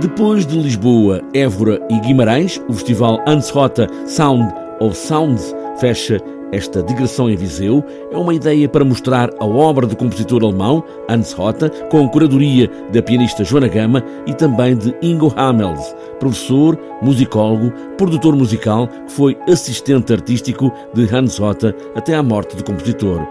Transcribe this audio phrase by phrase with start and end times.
[0.00, 6.20] Depois de Lisboa, Évora e Guimarães, o festival Hans Rota Sound of Sounds fecha
[6.52, 11.32] esta digressão em Viseu é uma ideia para mostrar a obra do compositor alemão Hans
[11.32, 18.36] Rota, com curadoria da pianista Joana Gama e também de Ingo Hamels, professor, musicólogo, produtor
[18.36, 23.26] musical, que foi assistente artístico de Hans Rota até à morte do compositor.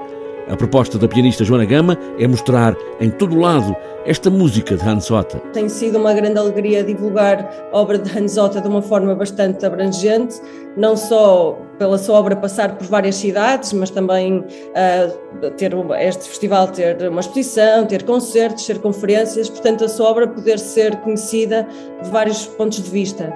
[0.47, 3.75] A proposta da pianista Joana Gama é mostrar em todo lado
[4.05, 5.39] esta música de Hans Otta.
[5.51, 9.65] Tem sido uma grande alegria divulgar a obra de Hans Otta de uma forma bastante
[9.65, 10.35] abrangente,
[10.77, 16.67] não só pela sua obra passar por várias cidades, mas também uh, ter este festival
[16.67, 21.67] ter uma exposição, ter concertos, ter conferências, portanto a sua obra poder ser conhecida
[22.03, 23.33] de vários pontos de vista.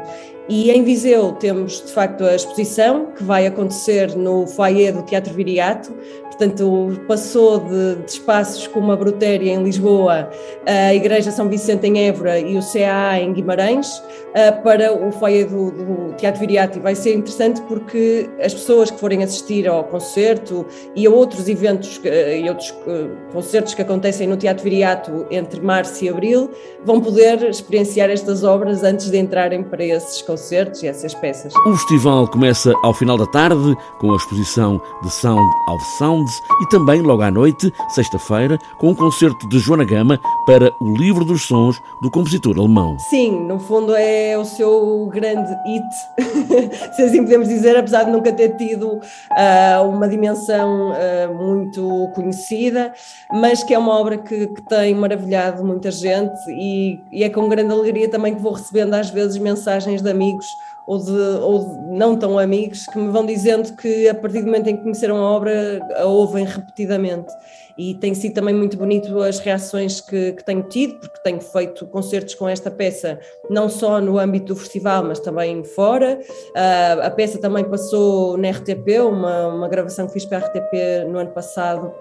[0.50, 5.32] E em Viseu temos de facto a exposição que vai acontecer no foyer do Teatro
[5.32, 10.28] Viriato, portanto passou de, de espaços como a Brutéria em Lisboa,
[10.66, 15.48] a Igreja São Vicente em Évora e o CAA em Guimarães, uh, para o foyer
[15.48, 16.80] do, do Teatro Viriato.
[16.80, 20.66] E vai ser interessante porque as pessoas que forem assistir ao concerto
[20.96, 26.04] e a outros eventos e outros uh, concertos que acontecem no Teatro Viriato entre março
[26.04, 26.50] e abril
[26.84, 31.54] vão poder experienciar estas obras antes de entrarem para esses concertos concertos e essas peças.
[31.66, 36.32] O festival começa ao final da tarde com a exposição de Sound of Sounds
[36.62, 41.26] e também logo à noite, sexta-feira, com um concerto de Joana Gama para o Livro
[41.26, 42.98] dos Sons do compositor alemão.
[43.10, 48.32] Sim, no fundo é o seu grande hit, se assim podemos dizer, apesar de nunca
[48.32, 52.94] ter tido uh, uma dimensão uh, muito conhecida,
[53.32, 57.50] mas que é uma obra que, que tem maravilhado muita gente e, e é com
[57.50, 61.60] grande alegria também que vou recebendo às vezes mensagens de amigos amigos ou, de, ou
[61.60, 64.84] de não tão amigos que me vão dizendo que a partir do momento em que
[64.84, 67.32] conheceram a obra a ouvem repetidamente.
[67.78, 71.86] E tem sido também muito bonito as reações que, que tenho tido, porque tenho feito
[71.88, 76.20] concertos com esta peça, não só no âmbito do festival, mas também fora.
[76.50, 81.08] Uh, a peça também passou na RTP, uma, uma gravação que fiz para a RTP
[81.08, 81.94] no ano passado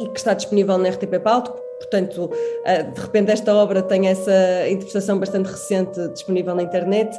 [0.00, 2.30] e que está disponível na RTP Palco, portanto,
[2.64, 7.16] ah, de repente esta obra tem essa interpretação bastante recente disponível na internet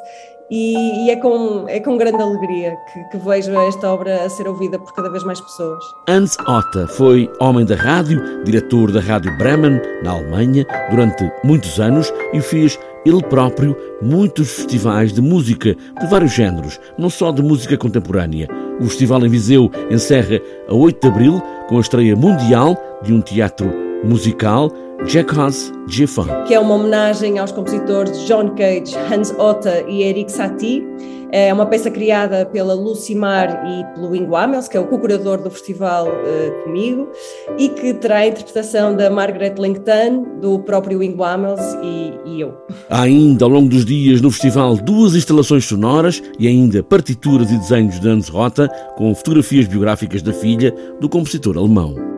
[0.50, 4.48] e, e, é, com, é com grande alegria que, que, vejo esta obra a ser
[4.48, 5.84] ouvida por cada vez mais pessoas.
[6.08, 12.14] Hans Otta foi homem da rádio, diretor da Rádio Bremen, na Alemanha, durante muitos anos
[12.34, 17.78] e fez ele próprio muitos festivais de música de vários géneros, não só de música
[17.78, 18.48] contemporânea.
[18.80, 23.22] O Festival em Viseu encerra a 8 de abril com a estreia mundial de um
[23.22, 23.72] teatro
[24.04, 24.70] musical
[25.06, 26.26] Jacques Giffon.
[26.48, 30.84] Que é uma homenagem aos compositores John Cage, Hans Otta e Eric Satie.
[31.32, 35.50] É uma peça criada pela Lucimar e pelo Ingo Amels, que é o co-curador do
[35.50, 37.10] festival uh, comigo,
[37.58, 42.54] e que terá a interpretação da Margaret Langton, do próprio Ingo Amels e, e eu.
[42.88, 47.58] Há ainda, ao longo dos dias, no festival, duas instalações sonoras e ainda partituras e
[47.58, 52.13] desenhos de Hans Rota, com fotografias biográficas da filha do compositor alemão.